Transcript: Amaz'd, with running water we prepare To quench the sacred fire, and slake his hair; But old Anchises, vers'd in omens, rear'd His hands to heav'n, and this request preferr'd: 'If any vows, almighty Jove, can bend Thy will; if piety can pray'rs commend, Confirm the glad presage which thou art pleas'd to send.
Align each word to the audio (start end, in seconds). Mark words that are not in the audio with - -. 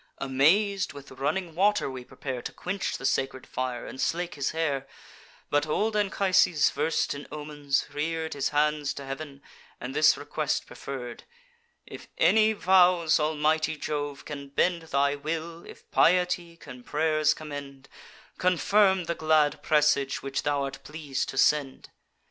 Amaz'd, 0.17 0.93
with 0.93 1.11
running 1.11 1.53
water 1.53 1.87
we 1.87 2.03
prepare 2.03 2.41
To 2.41 2.51
quench 2.51 2.97
the 2.97 3.05
sacred 3.05 3.45
fire, 3.45 3.85
and 3.85 4.01
slake 4.01 4.33
his 4.33 4.49
hair; 4.49 4.87
But 5.51 5.67
old 5.67 5.95
Anchises, 5.95 6.71
vers'd 6.71 7.13
in 7.13 7.27
omens, 7.31 7.85
rear'd 7.93 8.33
His 8.33 8.49
hands 8.49 8.95
to 8.95 9.05
heav'n, 9.05 9.43
and 9.79 9.95
this 9.95 10.17
request 10.17 10.65
preferr'd: 10.65 11.25
'If 11.85 12.07
any 12.17 12.53
vows, 12.53 13.19
almighty 13.19 13.77
Jove, 13.77 14.25
can 14.25 14.47
bend 14.47 14.81
Thy 14.89 15.13
will; 15.15 15.63
if 15.67 15.87
piety 15.91 16.57
can 16.57 16.83
pray'rs 16.83 17.35
commend, 17.35 17.87
Confirm 18.39 19.03
the 19.03 19.13
glad 19.13 19.61
presage 19.61 20.23
which 20.23 20.41
thou 20.41 20.63
art 20.63 20.83
pleas'd 20.83 21.29
to 21.29 21.37
send. 21.37 21.91